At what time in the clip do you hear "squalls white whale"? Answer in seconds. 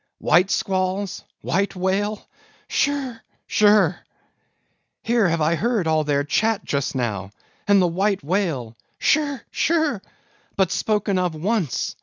0.49-2.27